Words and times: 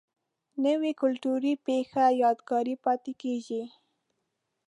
نوې 0.65 0.91
کلتوري 1.01 1.53
پیښه 1.67 2.03
یادګار 2.23 2.65
پاتې 2.83 3.13
کېږي 3.21 3.63